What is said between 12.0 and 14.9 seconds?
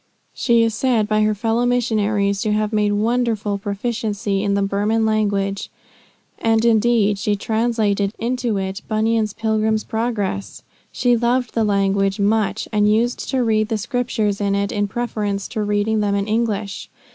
much; and used to read the Scriptures in it in